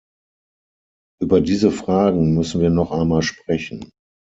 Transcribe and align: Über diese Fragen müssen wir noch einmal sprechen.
Über 1.21 1.41
diese 1.41 1.69
Fragen 1.69 2.33
müssen 2.33 2.59
wir 2.59 2.71
noch 2.71 2.89
einmal 2.89 3.21
sprechen. 3.21 3.91